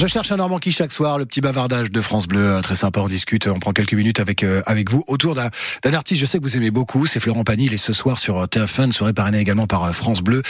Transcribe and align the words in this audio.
Je 0.00 0.06
cherche 0.06 0.32
un 0.32 0.38
Normand 0.38 0.58
qui 0.58 0.72
chaque 0.72 0.92
soir, 0.92 1.18
le 1.18 1.26
petit 1.26 1.42
bavardage 1.42 1.90
de 1.90 2.00
France 2.00 2.26
Bleu, 2.26 2.40
euh, 2.40 2.62
très 2.62 2.74
sympa, 2.74 3.00
on 3.00 3.08
discute, 3.08 3.46
on 3.48 3.58
prend 3.58 3.72
quelques 3.72 3.92
minutes 3.92 4.18
avec 4.18 4.42
euh, 4.42 4.62
avec 4.64 4.90
vous 4.90 5.04
autour 5.08 5.34
d'un 5.34 5.50
artiste, 5.92 6.22
je 6.22 6.24
sais 6.24 6.38
que 6.38 6.42
vous 6.42 6.56
aimez 6.56 6.70
beaucoup, 6.70 7.04
c'est 7.04 7.20
Florent 7.20 7.44
Pagny, 7.44 7.66
il 7.66 7.74
est 7.74 7.76
ce 7.76 7.92
soir 7.92 8.16
sur 8.16 8.42
TF1, 8.46 8.86
une 8.86 8.92
soirée 8.94 9.12
parrainée 9.12 9.40
également 9.40 9.66
par 9.66 9.84
euh, 9.84 9.92
France 9.92 10.22
Bleu. 10.22 10.40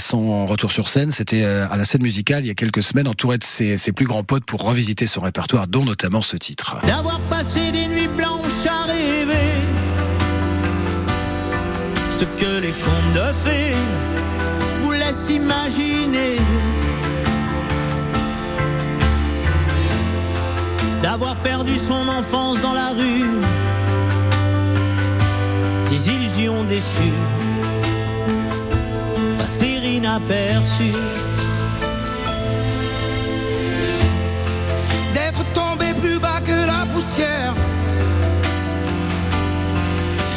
son 0.00 0.48
retour 0.48 0.72
sur 0.72 0.88
scène, 0.88 1.12
c'était 1.12 1.44
à 1.44 1.76
la 1.76 1.84
scène 1.84 2.02
musicale 2.02 2.42
il 2.42 2.48
y 2.48 2.50
a 2.50 2.54
quelques 2.54 2.82
semaines, 2.82 3.06
entouré 3.06 3.38
de 3.38 3.44
ses, 3.44 3.78
ses, 3.78 3.92
plus 3.92 4.06
grands 4.06 4.24
potes 4.24 4.44
pour 4.44 4.64
revisiter 4.64 5.06
son 5.06 5.20
répertoire, 5.20 5.68
dont 5.68 5.84
notamment 5.84 6.22
ce 6.22 6.36
titre. 6.36 6.78
D'avoir 6.84 7.20
passé 7.28 7.70
des 7.70 7.86
nuits 7.86 8.08
blanches 8.08 8.66
ce 12.18 12.24
que 12.24 12.60
les 12.60 12.72
contes 12.72 13.12
de 13.14 13.32
fées 13.44 13.76
vous 14.80 14.92
laissent 14.92 15.28
imaginer 15.28 16.38
d'avoir 21.18 21.36
perdu 21.36 21.74
son 21.78 22.08
enfance 22.10 22.60
dans 22.60 22.74
la 22.74 22.90
rue, 22.90 23.40
des 25.88 26.10
illusions 26.10 26.62
déçues, 26.64 27.20
passer 29.38 29.80
inaperçues. 29.96 30.92
D'être 35.14 35.42
tombé 35.54 35.86
plus 36.02 36.18
bas 36.18 36.42
que 36.44 36.66
la 36.66 36.84
poussière 36.92 37.54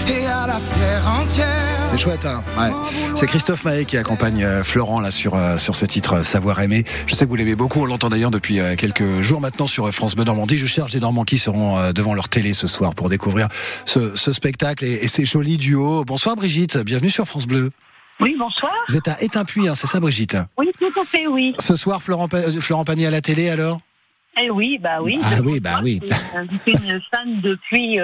et 0.10 0.26
à 0.26 0.48
la 0.48 0.60
terre 0.60 1.08
entière. 1.08 1.86
C'est 1.86 1.98
chouette, 1.98 2.26
hein 2.26 2.44
ouais. 2.58 2.72
C'est 3.16 3.28
Christophe 3.28 3.64
Maé 3.64 3.86
qui 3.86 3.98
accompagne 3.98 4.44
euh, 4.44 4.64
Florent 4.64 5.02
là 5.02 5.12
sur 5.12 5.36
euh, 5.36 5.58
sur 5.58 5.76
ce 5.76 5.86
titre 5.86 6.14
euh, 6.14 6.24
Savoir 6.24 6.60
aimer. 6.62 6.84
Je 7.06 7.14
sais 7.14 7.26
que 7.26 7.30
vous 7.30 7.36
l'aimez 7.36 7.56
beaucoup, 7.56 7.82
on 7.82 7.86
l'entend 7.86 8.10
d'ailleurs 8.10 8.32
depuis 8.32 8.60
quelques 8.78 9.22
jours 9.22 9.40
maintenant 9.40 9.68
sur 9.68 9.92
France 9.94 10.16
Bleu 10.16 10.24
Normandie. 10.24 10.58
Je 10.58 10.66
cherche 10.66 10.92
des 10.92 11.00
Normands 11.00 11.24
qui 11.24 11.38
seront 11.38 11.92
devant 11.94 12.14
leur 12.14 12.30
télé 12.30 12.54
ce 12.54 12.68
soir 12.68 12.96
pour 12.96 13.10
découvrir 13.10 13.48
ce, 13.86 14.16
ce 14.16 14.34
spectacle 14.34 14.84
et, 14.84 14.94
et 14.94 15.08
ces 15.08 15.26
jolis 15.26 15.58
duos. 15.58 16.04
Bonsoir 16.06 16.36
Brigitte, 16.36 16.78
bienvenue 16.78 17.10
sur 17.10 17.26
France 17.26 17.46
Bleu. 17.46 17.72
Oui, 18.20 18.36
bonsoir. 18.38 18.74
Vous 18.88 18.98
êtes 18.98 19.08
à 19.08 19.22
Étainpuis, 19.22 19.68
hein, 19.68 19.76
c'est 19.76 19.88
ça 19.88 20.00
Brigitte? 20.00 20.38
Oui, 20.58 20.70
tout 20.78 21.00
à 21.00 21.06
fait, 21.06 21.28
oui. 21.28 21.56
Ce 21.60 21.76
soir, 21.76 22.02
Florent, 22.02 22.28
Florent 22.60 22.84
Pagny 22.84 23.06
à 23.06 23.12
la 23.12 23.22
télé 23.22 23.50
alors? 23.50 23.80
Eh 24.42 24.50
oui, 24.50 24.80
bah 24.82 25.02
oui. 25.02 25.20
Ah 25.24 25.40
oui, 25.44 25.60
bah 25.60 25.80
oui. 25.84 26.02
Je 26.52 26.58
suis 26.58 26.72
une 26.72 27.02
fan 27.12 27.42
depuis 27.42 27.98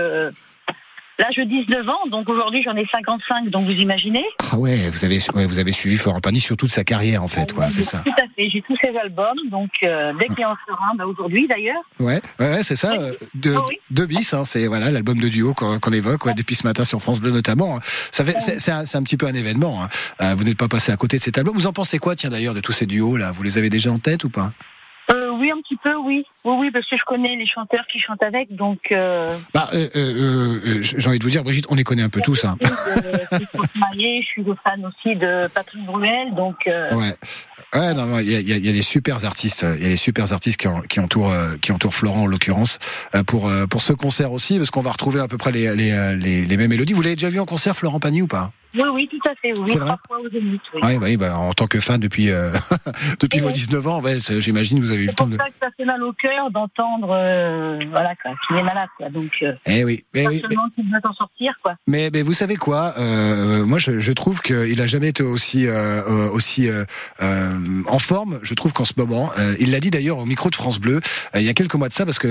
Là, 1.18 1.28
je 1.36 1.42
19 1.42 1.88
ans, 1.88 2.08
donc 2.12 2.28
aujourd'hui 2.28 2.62
j'en 2.62 2.76
ai 2.76 2.86
55, 2.86 3.50
donc 3.50 3.66
vous 3.66 3.72
imaginez 3.72 4.26
Ah 4.52 4.58
ouais, 4.58 4.90
vous 4.90 5.06
avez, 5.06 5.20
vous 5.46 5.60
avez 5.60 5.72
suivi 5.72 5.96
Florent 5.96 6.20
Pagny 6.20 6.42
sur 6.42 6.58
toute 6.58 6.72
sa 6.72 6.84
carrière 6.84 7.24
en 7.24 7.30
fait, 7.30 7.54
quoi, 7.54 7.70
c'est 7.70 7.84
ça. 7.84 8.00
Tout 8.00 8.12
à 8.12 8.26
fait, 8.36 8.50
j'ai 8.50 8.62
tous 8.62 8.76
ses 8.84 8.96
albums, 8.98 9.38
donc 9.50 9.70
euh, 9.84 10.12
dès 10.20 10.28
qu'il 10.28 10.40
y 10.40 10.46
en 10.46 10.56
sera 10.68 10.78
un, 10.92 10.96
bah, 10.96 11.06
aujourd'hui 11.06 11.48
d'ailleurs. 11.48 11.82
Ouais, 12.00 12.22
ouais, 12.40 12.64
c'est 12.64 12.76
ça, 12.76 12.94
euh, 12.94 13.14
de, 13.34 13.54
oh 13.56 13.70
deux 13.92 14.06
bis, 14.06 14.34
hein, 14.34 14.44
c'est 14.44 14.68
voilà 14.68 14.92
l'album 14.92 15.18
de 15.18 15.30
duo 15.30 15.54
qu'on 15.54 15.92
évoque 15.92 16.26
ouais, 16.26 16.34
depuis 16.34 16.56
ce 16.56 16.68
matin 16.68 16.84
sur 16.84 17.02
France 17.02 17.22
Bleu 17.22 17.32
notamment. 17.32 17.80
Ça 18.12 18.26
fait, 18.26 18.36
c'est 18.40 18.72
un, 18.72 18.84
un, 18.94 19.04
petit 19.04 19.18
peu 19.18 19.28
un 19.28 19.34
événement. 19.34 19.84
Hein. 19.84 19.90
Euh, 20.22 20.36
vous 20.36 20.44
n'êtes 20.44 20.58
pas 20.58 20.68
passé 20.68 20.92
à 20.92 20.98
côté 20.98 21.18
de 21.18 21.22
cet 21.22 21.38
album. 21.38 21.56
Vous 21.56 21.68
en 21.68 21.74
pensez 21.74 21.98
quoi, 21.98 22.16
tiens 22.16 22.30
d'ailleurs, 22.30 22.54
de 22.54 22.60
tous 22.60 22.72
ces 22.72 22.86
duos 22.86 23.18
là 23.18 23.32
Vous 23.32 23.44
les 23.44 23.58
avez 23.58 23.70
déjà 23.70 23.92
en 23.92 24.00
tête 24.00 24.24
ou 24.24 24.30
pas? 24.30 24.52
Euh, 25.12 25.30
oui, 25.32 25.52
un 25.52 25.62
petit 25.62 25.76
peu, 25.76 25.96
oui. 25.96 26.26
Oui, 26.44 26.56
oui, 26.60 26.72
parce 26.72 26.88
que 26.88 26.98
je 26.98 27.04
connais 27.06 27.36
les 27.36 27.46
chanteurs 27.46 27.86
qui 27.88 28.00
chantent 28.00 28.24
avec, 28.24 28.56
donc. 28.56 28.80
Euh... 28.92 29.36
Bah, 29.54 29.68
euh, 29.74 29.88
euh, 29.96 30.60
euh 30.66 30.80
j'ai 30.82 31.08
envie 31.08 31.20
de 31.20 31.24
vous 31.24 31.30
dire, 31.30 31.44
Brigitte, 31.44 31.68
on 31.70 31.76
les 31.76 31.84
connaît 31.84 32.02
un 32.02 32.10
peu 32.10 32.22
tous. 32.22 32.46
Hein. 32.46 32.58
je 32.62 34.22
suis 34.26 34.44
le 34.44 34.56
fan 34.64 34.86
aussi 34.86 35.16
de 35.16 35.48
Patrick 35.54 35.86
Bruel, 35.86 36.34
donc. 36.36 36.56
Ouais. 36.66 37.14
Ouais, 37.74 37.94
non, 37.94 38.20
il 38.20 38.32
y 38.32 38.54
a, 38.54 38.58
y 38.58 38.70
a, 38.70 38.72
des 38.72 38.82
super 38.82 39.26
artistes, 39.26 39.66
il 39.78 39.84
y 39.84 39.86
a 39.86 39.90
des 39.90 39.98
super 39.98 40.32
artistes 40.32 40.58
qui, 40.58 40.68
qui 40.88 41.00
entourent, 41.00 41.34
qui 41.62 41.74
entourent 41.74 41.94
Florent 41.94 42.22
en 42.22 42.28
l'occurrence 42.28 42.80
pour 43.28 43.52
pour 43.70 43.82
ce 43.82 43.92
concert 43.92 44.32
aussi, 44.32 44.58
parce 44.58 44.72
qu'on 44.72 44.82
va 44.82 44.92
retrouver 44.92 45.20
à 45.20 45.28
peu 45.28 45.38
près 45.38 45.52
les, 45.52 45.76
les, 45.76 46.16
les, 46.16 46.46
les 46.46 46.58
mêmes 46.58 46.70
mélodies. 46.70 46.94
Vous 46.94 47.02
l'avez 47.02 47.16
déjà 47.16 47.30
vu 47.30 47.40
en 47.40 47.46
concert, 47.46 47.76
Florent 47.76 48.00
Pagny 48.00 48.22
ou 48.22 48.28
pas? 48.28 48.54
Oui, 48.76 48.90
oui, 48.94 49.10
tout 49.10 49.30
à 49.30 49.36
fait. 49.36 49.58
Oui, 49.58 49.76
trois 49.76 50.00
fois 50.08 50.20
aux 50.20 50.30
Zénith. 50.30 50.62
Oui. 50.74 50.82
oui, 50.84 50.98
oui 51.02 51.18
bah, 51.18 51.38
en 51.38 51.54
tant 51.54 51.68
que 51.68 51.80
fan 51.80 52.00
depuis 52.00 52.32
euh, 52.32 52.52
depuis 53.20 53.40
vos 53.40 53.52
19 53.52 53.88
ans, 53.88 54.02
ouais, 54.02 54.18
j'imagine 54.40 54.80
que 54.80 54.86
vous 54.86 54.92
avez 54.92 55.04
eu 55.04 55.08
le 55.08 55.14
temps 55.14 55.28
de. 55.28 55.34
C'est 55.34 55.38
pour 55.38 55.46
ça 55.46 55.52
que 55.52 55.58
ça 55.62 55.70
fait 55.78 55.86
mal 55.86 56.04
au 56.04 56.14
cœur 56.14 56.52
d'entendre, 56.52 57.10
euh, 57.12 57.80
voilà, 57.90 58.14
quoi, 58.22 58.32
qu'il 58.48 58.58
est 58.58 58.64
malade, 58.64 58.90
quoi. 58.98 59.10
Donc. 59.10 59.32
Euh, 59.42 59.54
eh 59.66 59.84
oui, 59.84 60.04
mais 60.14 60.28
oui. 60.28 60.42
Seulement 60.42 60.70
qu'il 60.76 60.86
veut 60.86 61.00
s'en 61.04 61.14
sortir, 61.14 61.54
quoi. 61.62 61.76
Mais, 61.88 62.10
mais 62.12 62.22
vous 62.22 62.34
savez 62.34 62.56
quoi 62.56 62.94
euh, 62.98 63.66
Moi, 63.66 63.80
je, 63.80 64.00
je 64.00 64.12
trouve 64.12 64.42
qu'il 64.42 64.82
a 64.82 64.88
jamais 64.88 65.10
été 65.10 65.24
aussi 65.24 65.68
euh, 65.68 66.30
aussi 66.32 66.70
en 67.20 68.00
forme. 68.00 68.40
Je 68.44 68.54
trouve 68.54 68.74
qu'en 68.74 68.86
ce 68.86 68.94
moment, 68.98 69.32
il 69.60 69.72
l'a 69.72 69.80
dit 69.80 69.92
d'ailleurs 69.92 70.18
au 70.18 70.26
micro 70.26 70.50
de 70.50 70.56
France 70.56 70.80
Bleu 70.80 71.00
il 71.36 71.44
y 71.44 71.50
a 71.50 71.54
quelques 71.54 71.76
mois 71.76 71.90
de 71.90 71.94
ça, 71.94 72.06
parce 72.06 72.20
que 72.20 72.28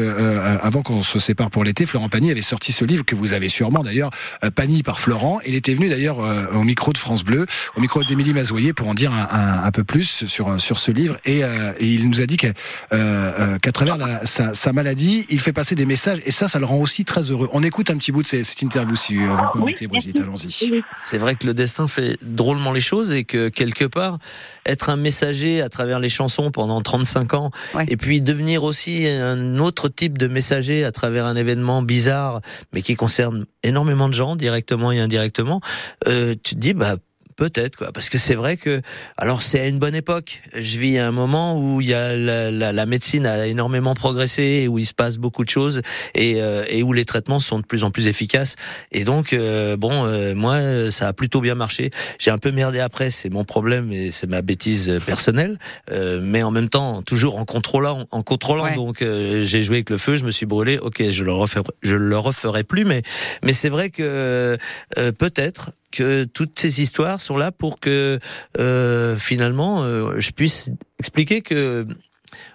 avant 0.62 0.83
qu'on 0.83 1.03
se 1.03 1.19
sépare 1.19 1.50
pour 1.50 1.65
l'été, 1.65 1.87
Florent 1.87 2.09
Pagny 2.09 2.31
avait 2.31 2.43
sorti 2.43 2.72
ce 2.72 2.84
livre 2.84 3.04
que 3.04 3.15
vous 3.15 3.33
avez 3.33 3.49
sûrement 3.49 3.83
d'ailleurs, 3.83 4.10
Pagny 4.54 4.83
par 4.83 4.99
Florent. 5.00 5.41
Il 5.47 5.54
était 5.54 5.75
venu 5.75 5.88
d'ailleurs 5.88 6.21
euh, 6.21 6.34
au 6.55 6.62
micro 6.62 6.93
de 6.93 6.99
France 6.99 7.25
Bleu, 7.25 7.47
au 7.77 7.81
micro 7.81 8.03
d'Émilie 8.05 8.33
Mazoyer 8.33 8.72
pour 8.72 8.89
en 8.89 8.95
dire 8.95 9.12
un, 9.12 9.65
un, 9.65 9.71
peu 9.71 9.84
plus 9.84 10.27
sur 10.27 10.61
sur 10.61 10.78
ce 10.78 10.91
livre 10.91 11.17
et, 11.25 11.45
euh, 11.45 11.72
et 11.78 11.87
il 11.87 12.09
nous 12.09 12.21
a 12.21 12.27
dit 12.27 12.37
qu'à 12.37 12.53
euh, 12.93 13.59
qu'à 13.59 13.72
travers 13.72 13.97
la, 13.97 14.25
sa, 14.27 14.55
sa, 14.55 14.72
maladie, 14.72 15.27
il 15.31 15.41
fait 15.41 15.53
passer 15.53 15.75
des 15.75 15.87
messages 15.87 16.21
et 16.27 16.31
ça, 16.31 16.49
ça 16.49 16.59
le 16.59 16.67
rend 16.67 16.78
aussi 16.78 17.05
très 17.05 17.22
heureux. 17.22 17.49
On 17.53 17.62
écoute 17.62 17.91
un 17.91 17.97
petit 17.97 18.12
bout 18.12 18.22
de 18.22 18.27
cette, 18.27 18.62
interview 18.62 18.97
si 18.97 19.17
vous 19.17 19.22
le 19.22 19.53
permettez, 19.53 19.87
Brigitte. 19.87 20.19
Allons-y. 20.21 20.83
C'est 21.06 21.19
vrai 21.19 21.34
que 21.34 21.47
le 21.47 21.55
destin 21.55 21.89
fait 21.89 22.19
drôlement 22.22 22.72
les 22.72 22.81
choses 22.81 23.12
et 23.12 23.25
que 23.25 23.49
quelque 23.49 23.84
part, 23.84 24.19
être 24.66 24.91
un 24.91 24.97
messager 24.97 25.61
à 25.61 25.69
travers 25.69 26.01
les 26.01 26.09
chansons 26.09 26.51
pendant 26.51 26.81
35 26.81 27.34
ans 27.34 27.51
et 27.89 27.97
puis 27.97 28.21
devenir 28.21 28.65
aussi 28.65 29.06
un 29.06 29.59
autre 29.59 29.89
type 29.89 30.19
de 30.19 30.28
messager 30.28 30.84
à 30.84 30.93
travers 30.93 31.27
un 31.27 31.37
événement 31.37 31.83
bizarre 31.83 32.41
mais 32.72 32.83
qui 32.83 32.97
concerne 32.97 33.45
énormément 33.62 34.09
de 34.09 34.15
gens 34.15 34.37
directement 34.37 34.93
et 34.93 35.01
indirectement. 35.01 35.61
Euh, 36.06 36.24
tu 36.33 36.55
te 36.55 36.61
dis, 36.61 36.75
bah, 36.75 36.97
Peut-être 37.37 37.77
quoi, 37.77 37.91
parce 37.91 38.11
que 38.11 38.19
c'est 38.19 38.37
vrai 38.37 38.57
que 38.57 38.81
alors 39.17 39.43
c'est 39.43 39.59
à 39.59 39.67
une 39.67 39.81
bonne 39.81 39.97
époque. 39.97 40.41
Je 40.55 40.79
vis 40.79 40.99
à 40.99 41.09
un 41.09 41.11
moment 41.11 41.59
où 41.59 41.81
il 41.81 41.89
y 41.89 41.95
a 41.95 42.15
la, 42.15 42.53
la, 42.53 42.73
la 42.73 42.87
médecine 42.87 43.27
a 43.27 43.49
énormément 43.49 43.95
progressé, 43.97 44.69
où 44.69 44.79
il 44.79 44.87
se 44.87 44.95
passe 44.95 45.17
beaucoup 45.17 45.43
de 45.45 45.51
choses 45.51 45.83
et, 46.15 46.41
euh, 46.41 46.65
et 46.69 46.84
où 46.84 46.93
les 46.93 47.05
traitements 47.05 47.41
sont 47.41 47.59
de 47.59 47.65
plus 47.65 47.83
en 47.83 47.91
plus 47.91 48.07
efficaces. 48.07 48.55
Et 48.93 49.03
donc 49.03 49.33
euh, 49.33 49.77
bon, 49.77 50.07
euh, 50.07 50.37
moi 50.37 50.93
ça 50.93 51.09
a 51.09 51.13
plutôt 51.13 51.41
bien 51.41 51.57
marché. 51.57 51.91
J'ai 52.21 52.31
un 52.31 52.39
peu 52.39 52.53
merdé 52.53 52.79
après, 52.79 53.11
c'est 53.11 53.31
mon 53.31 53.45
problème 53.45 53.91
et 53.93 54.13
c'est 54.13 54.29
ma 54.29 54.41
bêtise 54.41 55.01
personnelle, 55.05 55.59
mais 55.91 56.45
en 56.45 56.53
même 56.53 56.69
temps 56.69 57.03
toujours 57.03 57.37
en 57.39 57.45
contrôlant, 57.45 58.07
en 58.13 58.23
contrôlant. 58.23 58.73
Donc 58.77 58.99
j'ai 59.01 59.63
joué 59.63 59.79
avec 59.79 59.91
le 59.91 59.99
feu, 59.99 60.15
je 60.15 60.25
me 60.25 60.31
suis 60.31 60.47
brûlé. 60.47 60.79
Ok, 60.79 61.03
je 61.11 61.25
le 61.25 61.33
referai, 61.33 61.65
je 61.83 61.97
le 61.97 62.17
referai 62.17 62.63
plus, 62.63 62.84
mais 62.84 63.03
mais 63.43 63.53
c'est 63.53 63.71
vrai 63.71 63.91
que 63.91 64.57
peut-être 64.97 65.73
toutes 66.32 66.59
ces 66.59 66.82
histoires 66.82 67.21
sont 67.21 67.37
là 67.37 67.53
pour 67.53 67.81
que 67.81 68.19
euh, 68.59 69.16
finalement 69.16 69.82
euh, 69.82 70.21
je 70.21 70.31
puisse 70.31 70.71
expliquer 70.99 71.43
que 71.43 71.87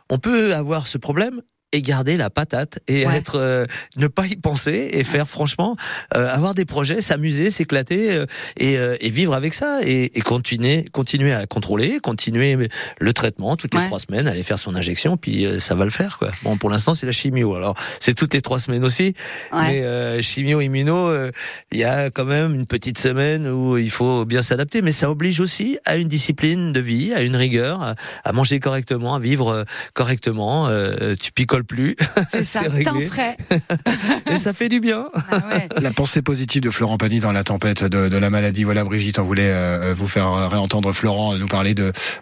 on 0.09 0.17
peut 0.17 0.53
avoir 0.53 0.87
ce 0.87 0.97
problème 0.97 1.41
et 1.71 1.81
garder 1.81 2.17
la 2.17 2.29
patate 2.29 2.79
et 2.87 3.03
être 3.03 3.35
euh, 3.35 3.65
ne 3.97 4.07
pas 4.07 4.25
y 4.25 4.35
penser 4.35 4.89
et 4.91 5.03
faire 5.03 5.27
franchement 5.27 5.75
euh, 6.15 6.33
avoir 6.33 6.55
des 6.55 6.65
projets 6.65 7.01
s'amuser 7.01 7.51
s'éclater 7.51 8.11
euh, 8.11 8.25
et, 8.57 8.75
et, 9.05 9.09
vivre 9.09 9.35
avec 9.35 9.53
ça 9.53 9.79
et, 9.83 10.17
et, 10.17 10.21
continuer 10.21 10.85
continuer 10.91 11.31
à 11.31 11.45
contrôler 11.45 11.99
continuer 11.99 12.69
le 12.99 13.13
traitement 13.13 13.55
toutes 13.55 13.75
les 13.75 13.85
trois 13.85 13.99
semaines 13.99 14.27
aller 14.27 14.43
faire 14.43 14.57
son 14.57 14.75
injection 14.75 15.17
puis 15.17 15.45
ça 15.59 15.75
va 15.75 15.85
le 15.85 15.91
faire 15.91 16.17
quoi. 16.17 16.29
Bon 16.43 16.57
pour 16.57 16.69
l'instant 16.69 16.93
c'est 16.95 17.05
la 17.05 17.11
chimio. 17.11 17.55
Alors 17.55 17.75
c'est 17.99 18.15
toutes 18.15 18.33
les 18.33 18.41
trois 18.41 18.59
semaines 18.59 18.83
aussi 18.83 19.13
mais 19.53 20.21
chimio 20.21 20.61
immuno 20.61 21.11
il 21.71 21.77
y 21.77 21.83
a 21.83 22.09
quand 22.09 22.25
même 22.25 22.55
une 22.55 22.65
petite 22.65 22.97
semaine 22.97 23.47
où 23.47 23.77
il 23.77 23.91
faut 23.91 24.25
bien 24.25 24.41
s'adapter 24.41 24.81
mais 24.81 24.91
ça 24.91 25.09
oblige 25.09 25.39
aussi 25.39 25.77
à 25.85 25.97
une 25.97 26.07
discipline 26.07 26.73
de 26.73 26.79
vie 26.79 27.13
à 27.13 27.21
une 27.21 27.35
rigueur 27.35 27.81
à, 27.81 27.95
à 28.23 28.31
manger 28.31 28.59
correctement 28.59 29.15
à 29.15 29.19
vivre 29.19 29.65
correctement 29.93 30.69
tu 31.19 31.31
picoles 31.31 31.58
plus. 31.63 31.95
C'est 32.29 32.43
ça, 32.43 32.61
temps 32.83 32.99
frais. 32.99 33.37
Et 34.31 34.37
ça 34.37 34.53
fait 34.53 34.69
du 34.69 34.79
bien. 34.79 35.09
Ah 35.31 35.39
la 35.81 35.91
pensée 35.91 36.21
positive 36.21 36.61
de 36.61 36.69
Florent 36.69 36.97
Pagny 36.97 37.19
dans 37.19 37.31
la 37.31 37.43
tempête 37.43 37.83
de, 37.83 38.17
la 38.17 38.29
maladie. 38.29 38.63
Voilà, 38.63 38.83
Brigitte, 38.83 39.19
on 39.19 39.23
voulait 39.23 39.51
euh, 39.51 39.93
vous 39.95 40.07
faire 40.07 40.49
réentendre 40.49 40.91
Florent 40.91 41.37
nous 41.37 41.47
parler 41.47 41.73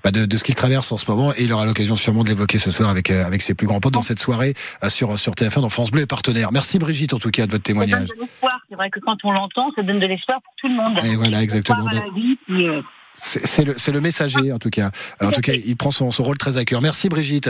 bah, 0.03 0.11
de, 0.11 0.25
de, 0.25 0.37
ce 0.37 0.43
qu'il 0.43 0.55
traverse 0.55 0.91
en 0.91 0.97
ce 0.97 1.09
moment 1.09 1.33
et 1.33 1.43
il 1.43 1.53
aura 1.53 1.65
l'occasion 1.65 1.95
sûrement 1.95 2.23
de 2.23 2.29
l'évoquer 2.29 2.59
ce 2.59 2.71
soir 2.71 2.89
avec, 2.89 3.11
euh, 3.11 3.25
avec 3.25 3.41
ses 3.41 3.53
plus 3.53 3.67
grands 3.67 3.79
potes 3.79 3.93
dans 3.93 4.01
cette 4.01 4.19
soirée 4.19 4.53
euh, 4.83 4.89
sur, 4.89 5.17
sur 5.17 5.33
TF1 5.33 5.61
dans 5.61 5.69
France 5.69 5.91
Bleu 5.91 6.01
et 6.01 6.05
partenaires. 6.05 6.51
Merci 6.51 6.79
Brigitte 6.79 7.13
en 7.13 7.19
tout 7.19 7.31
cas 7.31 7.45
de 7.45 7.51
votre 7.51 7.63
témoignage. 7.63 8.09
C'est 8.69 8.75
vrai 8.75 8.89
que 8.89 8.99
quand 8.99 9.17
on 9.23 9.31
l'entend, 9.31 9.71
ça 9.75 9.83
donne 9.83 9.99
de 9.99 10.05
l'espoir 10.05 10.41
pour 10.41 10.53
tout 10.57 10.67
le 10.67 10.75
monde. 10.75 10.99
Et 11.03 11.15
voilà, 11.15 11.41
exactement. 11.41 11.85
C'est 13.19 13.63
le, 13.63 13.75
le, 13.91 14.01
messager 14.01 14.51
en 14.51 14.59
tout 14.59 14.69
cas. 14.69 14.91
En 15.21 15.31
tout 15.31 15.41
cas, 15.41 15.53
il 15.53 15.75
prend 15.75 15.91
son, 15.91 16.11
son, 16.11 16.23
rôle 16.23 16.37
très 16.37 16.57
à 16.57 16.65
cœur. 16.65 16.81
Merci 16.81 17.09
Brigitte. 17.09 17.49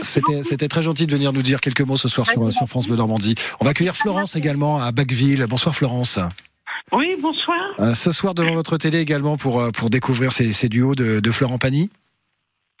C'était 0.00 0.68
très 0.68 0.82
gentil 0.82 1.06
de 1.06 1.12
venir 1.12 1.32
nous 1.32 1.42
dire 1.42 1.60
quelques 1.60 1.82
mots 1.82 1.96
ce 1.96 2.08
soir 2.08 2.26
sur, 2.26 2.52
sur 2.52 2.66
France 2.66 2.86
Bleu 2.86 2.96
Normandie. 2.96 3.34
On 3.60 3.64
va 3.64 3.72
accueillir 3.72 3.94
Florence 3.94 4.36
également 4.36 4.80
à 4.80 4.90
Bacqueville. 4.92 5.44
Bonsoir 5.48 5.74
Florence. 5.74 6.18
Oui, 6.92 7.16
bonsoir. 7.20 7.58
Euh, 7.78 7.94
ce 7.94 8.12
soir 8.12 8.34
devant 8.34 8.54
votre 8.54 8.76
télé 8.76 9.00
également 9.00 9.36
pour, 9.36 9.60
euh, 9.60 9.70
pour 9.70 9.88
découvrir 9.88 10.32
ces, 10.32 10.52
ces 10.52 10.68
duos 10.68 10.94
de, 10.94 11.20
de 11.20 11.30
Florent 11.30 11.58
Pagny. 11.58 11.90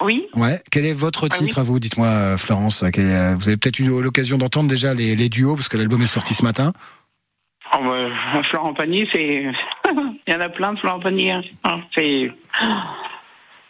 Oui. 0.02 0.26
Ouais. 0.34 0.60
Quel 0.70 0.84
est 0.84 0.92
votre 0.92 1.28
Ah 1.30 1.36
titre 1.36 1.58
à 1.58 1.62
vous 1.62 1.78
Dites-moi, 1.78 2.36
Florence? 2.36 2.82
Vous 2.82 2.88
avez 2.88 3.56
peut-être 3.56 3.78
eu 3.78 3.84
l'occasion 4.02 4.36
d'entendre 4.36 4.68
déjà 4.68 4.94
les, 4.94 5.14
les, 5.16 5.28
duos 5.28 5.54
parce 5.54 5.68
que 5.68 5.76
l'album 5.76 6.02
est 6.02 6.08
sorti 6.08 6.34
ce 6.34 6.42
matin. 6.42 6.72
Oh 7.74 7.78
bah, 7.82 8.42
Florent 8.44 8.74
Pagny, 8.74 9.08
c'est. 9.12 9.46
Il 10.26 10.32
y 10.32 10.34
en 10.34 10.40
a 10.40 10.48
plein 10.48 10.74
de 10.74 10.78
Florent 10.78 11.00
Pagny. 11.00 11.30
Hein. 11.30 11.42
C'est. 11.94 12.30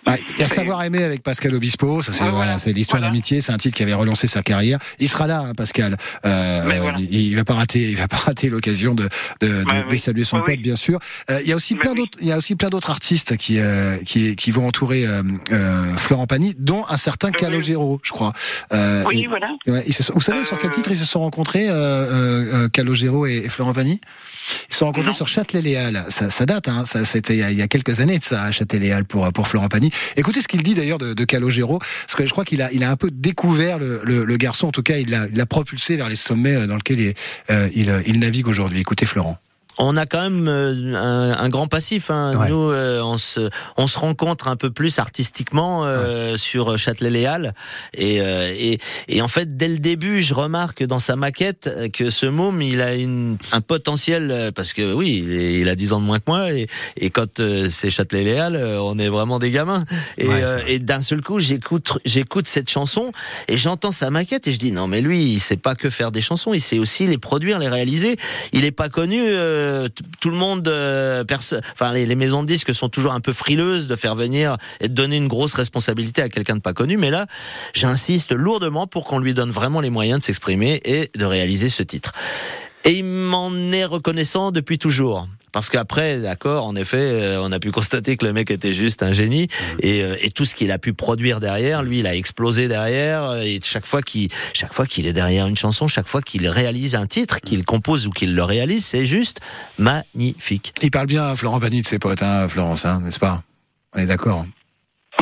Bah, 0.04 0.16
il 0.34 0.40
y 0.40 0.42
a 0.42 0.48
Savoir 0.48 0.82
aimer 0.82 1.02
avec 1.04 1.22
Pascal 1.22 1.54
Obispo, 1.54 2.02
ça 2.02 2.12
c'est 2.12 2.24
ah, 2.24 2.30
voilà. 2.30 2.58
c'est 2.58 2.72
l'histoire 2.72 3.00
voilà. 3.00 3.10
d'amitié, 3.10 3.40
c'est 3.40 3.52
un 3.52 3.56
titre 3.56 3.76
qui 3.76 3.82
avait 3.82 3.94
relancé 3.94 4.26
sa 4.26 4.42
carrière. 4.42 4.78
Il 4.98 5.08
sera 5.08 5.26
là, 5.26 5.44
hein, 5.48 5.54
Pascal. 5.54 5.96
Euh, 6.24 6.60
voilà. 6.64 6.98
il, 6.98 7.14
il, 7.14 7.36
va 7.36 7.44
pas 7.44 7.54
rater, 7.54 7.80
il 7.90 7.96
va 7.96 8.08
pas 8.08 8.16
rater 8.16 8.50
l'occasion 8.50 8.94
de 8.94 9.08
de, 9.40 9.46
de, 9.48 9.70
ouais, 9.70 9.84
de 9.90 9.96
saluer 9.96 10.24
son 10.24 10.40
pote, 10.40 10.58
bien 10.58 10.76
sûr. 10.76 10.98
Euh, 11.30 11.40
il 11.42 11.48
y 11.48 11.52
a 11.52 11.56
aussi 11.56 11.74
plein 11.74 11.94
d'autres, 11.94 12.18
il 12.20 12.26
y 12.26 12.32
a 12.32 12.36
aussi 12.36 12.56
plein 12.56 12.68
d'autres 12.68 12.90
artistes 12.90 13.36
qui 13.36 13.58
euh, 13.60 13.96
qui 14.04 14.36
qui 14.36 14.50
vont 14.50 14.66
entourer 14.66 15.06
euh, 15.06 15.96
Florent 15.96 16.26
Pagny, 16.26 16.54
dont 16.58 16.84
un 16.88 16.96
certain 16.96 17.30
Calogero, 17.30 18.00
je 18.02 18.10
crois. 18.10 18.32
oui, 19.06 19.22
et, 19.22 19.26
voilà. 19.26 19.54
ils 19.86 19.94
se 19.94 20.02
sont, 20.02 20.14
vous 20.14 20.20
savez 20.20 20.44
sur 20.44 20.58
quel 20.58 20.70
titre 20.70 20.90
ils 20.90 20.98
se 20.98 21.06
sont 21.06 21.20
rencontrés, 21.20 21.68
Calogero 22.72 23.26
et, 23.26 23.42
et 23.44 23.48
Florent 23.48 23.72
Pagny? 23.72 24.00
Ils 24.68 24.72
se 24.72 24.78
sont 24.78 24.86
rencontrés 24.86 25.10
non. 25.10 25.16
sur 25.16 25.28
Châtelet-Léal. 25.28 26.04
Ça, 26.08 26.30
ça, 26.30 26.46
date, 26.46 26.68
hein. 26.68 26.84
ça, 26.84 27.04
c'était 27.04 27.36
il 27.36 27.58
y 27.58 27.62
a 27.62 27.68
quelques 27.68 28.00
années 28.00 28.18
de 28.18 28.24
ça, 28.24 28.50
Châtelet-Léal 28.50 29.04
pour 29.04 29.32
pour 29.32 29.48
Florent 29.48 29.68
Pagny. 29.68 29.90
Écoutez 30.16 30.40
ce 30.40 30.48
qu'il 30.48 30.62
dit 30.62 30.74
d'ailleurs 30.74 30.98
de, 30.98 31.14
de 31.14 31.24
Calogero, 31.24 31.78
parce 31.78 32.14
que 32.16 32.26
je 32.26 32.32
crois 32.32 32.44
qu'il 32.44 32.62
a 32.62 32.72
il 32.72 32.84
a 32.84 32.90
un 32.90 32.96
peu 32.96 33.10
découvert 33.10 33.78
le, 33.78 34.00
le, 34.04 34.24
le 34.24 34.36
garçon. 34.36 34.68
En 34.68 34.72
tout 34.72 34.82
cas, 34.82 34.96
il 34.96 35.10
l'a 35.10 35.26
il 35.32 35.46
propulsé 35.46 35.96
vers 35.96 36.08
les 36.08 36.16
sommets 36.16 36.66
dans 36.66 36.76
lesquels 36.76 37.00
il, 37.00 37.14
euh, 37.50 37.68
il, 37.74 37.92
il 38.06 38.18
navigue 38.20 38.48
aujourd'hui. 38.48 38.80
Écoutez 38.80 39.06
Florent 39.06 39.41
on 39.78 39.96
a 39.96 40.06
quand 40.06 40.22
même 40.22 40.48
euh, 40.48 40.94
un, 40.94 41.44
un, 41.44 41.48
grand 41.48 41.66
passif. 41.66 42.10
Hein. 42.10 42.36
Ouais. 42.36 42.48
Nous, 42.48 42.70
euh, 42.70 43.00
on 43.02 43.16
se 43.16 43.48
on 43.76 43.86
se 43.86 43.98
rencontre 43.98 44.48
un 44.48 44.56
peu 44.56 44.70
plus 44.70 44.98
artistiquement 44.98 45.84
euh, 45.84 46.32
ouais. 46.32 46.38
sur 46.38 46.76
Châtelet-Léal 46.76 47.54
et, 47.94 48.16
et, 48.16 48.78
et 49.08 49.22
en 49.22 49.28
fait 49.28 49.56
dès 49.56 49.68
le 49.68 49.78
début, 49.78 50.22
je 50.22 50.34
remarque 50.34 50.84
dans 50.84 50.98
sa 50.98 51.16
maquette 51.16 51.70
que 51.92 52.10
ce 52.10 52.26
môme, 52.26 52.62
il 52.62 52.80
a 52.80 52.94
une, 52.94 53.36
un 53.52 53.60
potentiel 53.60 54.52
parce 54.54 54.72
que 54.72 54.92
oui, 54.92 55.22
il, 55.24 55.34
est, 55.34 55.54
il, 55.60 55.68
a 55.68 55.74
10 55.74 55.92
ans 55.94 56.00
de 56.00 56.06
moins 56.06 56.18
que 56.18 56.24
moi 56.26 56.52
et, 56.52 56.66
et 56.96 57.10
quand 57.10 57.40
c'est 57.68 57.90
Châtelet-Léal, 57.90 58.56
on 58.56 58.98
est 58.98 59.08
vraiment 59.08 59.38
des 59.38 59.50
gamins. 59.50 59.84
Et, 60.18 60.28
ouais, 60.28 60.44
et 60.66 60.78
d'un 60.78 61.00
seul 61.00 61.22
coup, 61.22 61.40
j'écoute 61.40 61.92
j'écoute 62.04 62.48
cette 62.48 62.70
chanson 62.70 63.12
et 63.48 63.56
j'entends 63.56 63.92
sa 63.92 64.10
maquette 64.10 64.46
et 64.46 64.52
je 64.52 64.58
dis 64.58 64.72
non 64.72 64.86
mais 64.86 65.00
lui, 65.00 65.24
il 65.24 65.40
sait 65.40 65.56
pas 65.56 65.74
que 65.74 65.90
faire 65.90 66.12
des 66.12 66.20
chansons, 66.20 66.54
il 66.54 66.60
sait 66.60 66.78
aussi 66.78 67.06
les 67.06 67.18
produire, 67.18 67.58
les 67.58 67.68
réaliser. 67.68 68.16
Il 68.52 68.64
est 68.64 68.72
pas 68.72 68.88
connu 68.88 69.22
tout 70.20 70.30
le 70.30 70.36
monde, 70.36 70.66
euh, 70.68 71.24
enfin 71.72 71.92
les, 71.92 72.14
maisons 72.14 72.42
de 72.42 72.48
disques 72.48 72.74
sont 72.74 72.88
toujours 72.88 73.12
un 73.12 73.20
peu 73.20 73.32
frileuses 73.32 73.88
de 73.88 73.96
faire 73.96 74.14
venir 74.14 74.56
et 74.80 74.88
de 74.88 74.94
donner 74.94 75.16
une 75.16 75.28
grosse 75.28 75.54
responsabilité 75.54 76.22
à 76.22 76.28
quelqu'un 76.28 76.56
de 76.56 76.60
pas 76.60 76.72
connu. 76.72 76.96
Mais 76.96 77.10
là, 77.10 77.26
j'insiste 77.74 78.32
lourdement 78.32 78.86
pour 78.86 79.04
qu'on 79.04 79.18
lui 79.18 79.34
donne 79.34 79.50
vraiment 79.50 79.80
les 79.80 79.90
moyens 79.90 80.20
de 80.20 80.24
s'exprimer 80.24 80.80
et 80.84 81.10
de 81.16 81.24
réaliser 81.24 81.68
ce 81.68 81.82
titre. 81.82 82.12
Et 82.84 82.92
il 82.92 83.04
m'en 83.04 83.52
est 83.72 83.84
reconnaissant 83.84 84.50
depuis 84.50 84.78
toujours. 84.78 85.28
Parce 85.52 85.68
qu'après, 85.68 86.18
d'accord, 86.18 86.64
en 86.64 86.74
effet, 86.74 86.96
euh, 86.96 87.42
on 87.42 87.52
a 87.52 87.58
pu 87.58 87.70
constater 87.70 88.16
que 88.16 88.24
le 88.24 88.32
mec 88.32 88.50
était 88.50 88.72
juste 88.72 89.02
un 89.02 89.12
génie 89.12 89.48
et, 89.80 90.02
euh, 90.02 90.16
et 90.20 90.30
tout 90.30 90.44
ce 90.44 90.54
qu'il 90.54 90.72
a 90.72 90.78
pu 90.78 90.94
produire 90.94 91.40
derrière, 91.40 91.82
lui, 91.82 92.00
il 92.00 92.06
a 92.06 92.16
explosé 92.16 92.68
derrière. 92.68 93.34
Et 93.36 93.60
chaque 93.62 93.86
fois 93.86 94.02
qu'il, 94.02 94.30
chaque 94.54 94.72
fois 94.72 94.86
qu'il 94.86 95.06
est 95.06 95.12
derrière 95.12 95.46
une 95.46 95.56
chanson, 95.56 95.86
chaque 95.88 96.08
fois 96.08 96.22
qu'il 96.22 96.48
réalise 96.48 96.94
un 96.94 97.06
titre, 97.06 97.40
qu'il 97.40 97.64
compose 97.64 98.06
ou 98.06 98.10
qu'il 98.10 98.34
le 98.34 98.42
réalise, 98.42 98.84
c'est 98.84 99.06
juste 99.06 99.40
magnifique. 99.78 100.72
Il 100.82 100.90
parle 100.90 101.06
bien, 101.06 101.36
Florent 101.36 101.60
Pagny, 101.60 101.82
de 101.82 101.86
ses 101.86 101.98
potes, 101.98 102.22
hein, 102.22 102.48
Florence, 102.48 102.86
hein, 102.86 103.00
n'est-ce 103.04 103.18
pas? 103.18 103.42
On 103.94 103.98
est 103.98 104.06
d'accord. 104.06 104.46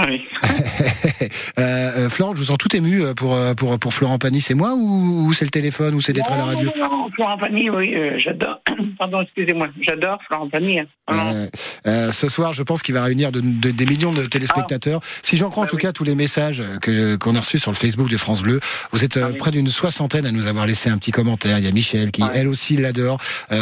Oui. 0.07 0.25
euh, 1.59 2.09
Florent, 2.09 2.33
je 2.35 2.39
vous 2.39 2.45
sens 2.45 2.59
tout 2.59 2.75
ému 2.75 3.03
pour, 3.15 3.37
pour, 3.57 3.79
pour 3.79 3.93
Florent 3.93 4.19
Pagny, 4.19 4.41
c'est 4.41 4.55
moi 4.55 4.75
ou, 4.75 5.27
ou 5.27 5.33
c'est 5.33 5.45
le 5.45 5.51
téléphone 5.51 5.95
ou 5.95 6.01
c'est 6.01 6.13
d'être 6.13 6.33
à 6.33 6.37
la 6.37 6.45
radio 6.45 6.71
Non, 6.77 6.91
non, 6.91 7.11
Florent 7.15 7.39
Pagny, 7.39 7.71
oui, 7.71 7.95
euh, 7.95 8.19
j'adore. 8.19 8.61
Pardon, 8.99 9.23
excusez-moi, 9.23 9.69
j'adore 9.81 10.19
Florent 10.27 10.49
Pagny. 10.49 10.81
Euh, 10.81 11.47
euh, 11.87 12.13
ce 12.13 12.29
soir, 12.29 12.53
je 12.53 12.63
pense 12.63 12.83
qu'il 12.83 12.95
va 12.95 13.03
réunir 13.03 13.33
de, 13.33 13.41
de, 13.41 13.71
des 13.71 13.87
millions 13.87 14.13
de 14.13 14.25
téléspectateurs. 14.25 15.01
Ah. 15.03 15.21
Si 15.23 15.37
j'en 15.37 15.51
crois 15.51 15.65
bah 15.65 15.69
en 15.69 15.71
tout 15.71 15.77
oui. 15.77 15.83
cas 15.83 15.93
tous 15.93 16.05
les 16.05 16.15
messages 16.15 16.63
que 16.81 17.17
qu'on 17.17 17.35
a 17.35 17.41
reçus 17.41 17.59
sur 17.59 17.71
le 17.71 17.77
Facebook 17.77 18.09
de 18.09 18.17
France 18.17 18.43
Bleu, 18.43 18.61
vous 18.93 19.05
êtes 19.05 19.17
ah, 19.17 19.29
oui. 19.31 19.37
près 19.37 19.51
d'une 19.51 19.69
soixantaine 19.69 20.27
à 20.27 20.33
nous 20.33 20.47
avoir 20.47 20.67
laissé 20.67 20.89
un 20.89 20.99
petit 20.99 21.11
commentaire. 21.11 21.59
Il 21.59 21.65
y 21.65 21.69
a 21.69 21.73
Michel 21.73 22.11
qui, 22.11 22.23
ah, 22.23 22.31
elle 22.35 22.49
aussi, 22.49 22.77
l'adore. 22.77 23.19
Elle, 23.51 23.59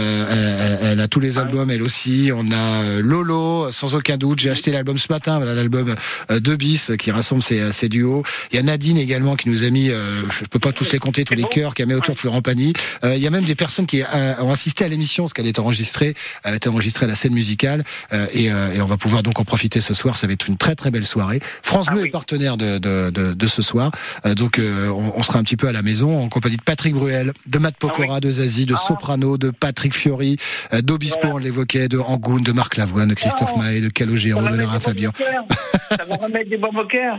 elle, 0.83 1.01
a 1.01 1.09
tous 1.09 1.21
les 1.21 1.39
albums, 1.39 1.71
elle 1.71 1.83
aussi. 1.83 2.31
On 2.35 2.51
a 2.53 3.01
Lolo, 3.01 3.73
sans 3.73 3.95
aucun 3.95 4.17
doute. 4.17 4.41
J'ai 4.41 4.51
acheté 4.51 4.71
l'album 4.71 4.99
ce 4.99 5.13
matin, 5.13 5.39
voilà 5.39 5.55
l'album 5.55 5.95
de 6.31 6.56
bis 6.56 6.93
qui 6.99 7.11
rassemble 7.11 7.43
ces, 7.43 7.73
ces, 7.73 7.88
duos. 7.88 8.23
Il 8.53 8.56
y 8.56 8.59
a 8.59 8.62
Nadine 8.62 8.99
également 8.99 9.37
qui 9.37 9.49
nous 9.49 9.65
a 9.65 9.70
mis, 9.70 9.91
euh, 9.91 10.23
je 10.31 10.44
peux 10.44 10.59
pas 10.59 10.73
tous 10.73 10.93
les 10.93 10.99
compter, 10.99 11.25
tous 11.25 11.35
les 11.35 11.44
cœurs 11.44 11.75
qui 11.75 11.82
a 11.82 11.87
mis 11.87 11.94
autour 11.94 12.15
de 12.15 12.20
Florent 12.20 12.43
Pagny. 12.43 12.73
Euh, 13.05 13.17
il 13.17 13.23
y 13.23 13.26
a 13.26 13.31
même 13.31 13.44
des 13.44 13.55
personnes 13.55 13.87
qui 13.87 14.03
euh, 14.03 14.35
ont 14.41 14.53
assisté 14.53 14.85
à 14.85 14.88
l'émission, 14.88 15.25
parce 15.25 15.32
qu'elle 15.32 15.47
est 15.47 15.59
enregistrée, 15.59 16.15
elle 16.44 16.55
a 16.55 16.56
été 16.56 16.69
enregistrée 16.69 17.05
à 17.05 17.09
la 17.09 17.15
scène 17.15 17.32
musicale, 17.32 17.85
et, 18.32 18.44
et, 18.47 18.81
on 18.81 18.87
va 18.87 18.97
pouvoir 18.97 19.23
donc 19.23 19.41
en 19.41 19.44
profiter 19.44 19.81
ce 19.81 19.94
soir. 19.94 20.17
Ça 20.17 20.26
va 20.26 20.32
être 20.32 20.49
une 20.49 20.56
très 20.56 20.75
très 20.75 20.91
belle 20.91 21.06
soirée. 21.06 21.41
France 21.62 21.87
Bleu 21.87 21.99
ah, 21.99 22.03
oui. 22.03 22.09
est 22.09 22.12
partenaire 22.12 22.56
de, 22.56 22.79
de, 22.79 23.11
de, 23.11 23.32
de 23.32 23.47
ce 23.47 23.62
soir, 23.62 23.91
donc 24.37 24.61
on, 24.61 25.12
on, 25.15 25.23
sera 25.23 25.38
un 25.38 25.43
petit 25.43 25.56
peu 25.56 25.69
à 25.69 25.73
la 25.73 25.82
maison 25.82 26.20
en 26.20 26.29
compagnie 26.29 26.56
de 26.56 26.62
Patrick 26.62 26.94
Bruel, 26.94 27.32
de 27.47 27.59
Matt 27.59 27.76
Pokora, 27.76 28.06
ah, 28.11 28.15
oui. 28.15 28.20
de 28.20 28.31
Zazie, 28.31 28.67
de 28.67 28.75
ah. 28.75 28.82
Soprano, 28.87 29.38
de 29.38 29.50
Patrick 29.50 29.94
Fiori, 29.94 30.37
d'Obispo, 30.82 31.19
voilà. 31.23 31.35
on 31.35 31.38
l'évoquait, 31.38 31.88
de 31.88 31.99
Angoun, 31.99 32.43
de 32.43 32.53
Marc 32.53 32.76
Lavoine, 32.76 33.09
de 33.09 33.15
Christophe. 33.15 33.56
Maé, 33.56 33.81
de 33.81 33.88
Calogero, 33.88 34.43
de 34.43 34.56
Lara 34.56 34.81
Fabian. 34.81 35.12
Ça 36.08 36.16
va 36.16 36.26
remettre 36.26 36.50
des 36.50 36.56
bons 36.56 36.70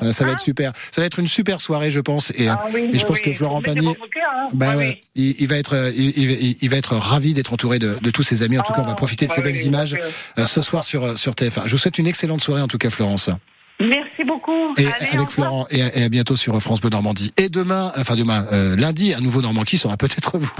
euh, 0.01 0.13
ça 0.13 0.25
va 0.25 0.31
être 0.31 0.39
super. 0.39 0.71
Ça 0.91 1.01
va 1.01 1.07
être 1.07 1.19
une 1.19 1.27
super 1.27 1.62
soirée, 1.62 1.91
je 1.91 2.00
pense. 2.00 2.31
Et, 2.36 2.47
ah 2.47 2.59
oui, 2.74 2.89
et 2.91 3.00
je 3.00 3.06
pense 3.06 3.18
oui, 3.18 3.31
que 3.31 3.33
Florent 3.33 3.62
Pagny, 3.62 3.88
hein. 3.88 4.50
bah 4.53 4.75
ouais, 4.75 5.01
il, 5.15 5.36
il, 5.39 5.47
va 5.47 5.57
être, 5.57 5.75
euh, 5.75 5.91
il, 5.95 6.69
va 6.69 6.77
être 6.77 6.95
ravi 6.95 7.33
d'être 7.33 7.53
entouré 7.53 7.80
de, 7.80 7.97
de, 8.01 8.12
tous 8.12 8.24
ses 8.24 8.44
amis. 8.44 8.57
En 8.57 8.63
tout 8.63 8.74
cas, 8.74 8.81
on 8.81 8.88
va 8.88 8.95
profiter 8.95 9.27
de 9.27 9.31
ces 9.31 9.41
belles 9.41 9.62
images 9.62 9.97
euh, 10.38 10.45
ce 10.45 10.62
soir 10.62 10.83
sur 10.83 11.18
sur 11.18 11.33
TF1. 11.33 11.63
Je 11.65 11.71
vous 11.71 11.77
souhaite 11.77 11.97
une 11.97 12.07
excellente 12.07 12.41
soirée, 12.41 12.62
en 12.62 12.68
tout 12.68 12.77
cas, 12.77 12.89
Florence. 12.89 13.30
Merci 13.80 14.24
beaucoup. 14.25 14.74
Et 14.77 14.86
Allez, 14.86 15.07
avec 15.13 15.30
Florent 15.30 15.65
et 15.71 15.81
à, 15.81 15.97
et 15.97 16.03
à, 16.03 16.09
bientôt 16.09 16.36
sur 16.36 16.59
France 16.62 16.81
Bleu 16.81 16.89
Normandie. 16.89 17.31
Et 17.38 17.50
demain, 17.50 17.91
enfin 17.97 18.15
demain, 18.15 18.45
euh, 18.51 18.75
lundi, 18.75 19.13
un 19.13 19.21
nouveau 19.21 19.41
Normand 19.41 19.63
qui 19.63 19.77
sera 19.77 19.95
peut-être 19.95 20.38
vous. 20.38 20.51